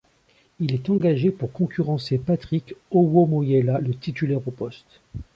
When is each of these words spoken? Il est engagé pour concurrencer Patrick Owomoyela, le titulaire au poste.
Il 0.59 0.73
est 0.73 0.89
engagé 0.89 1.29
pour 1.29 1.51
concurrencer 1.51 2.17
Patrick 2.17 2.73
Owomoyela, 2.89 3.79
le 3.79 3.93
titulaire 3.93 4.41
au 4.47 4.51
poste. 4.51 4.99